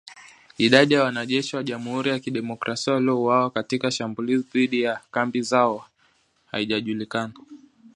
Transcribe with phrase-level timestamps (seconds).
[0.57, 5.85] Idadi ya wanajeshi wa Jamhuri ya Kidemokrasia waliouawa katika shambulizi dhidi ya kambi zao
[6.45, 7.33] haijajulikana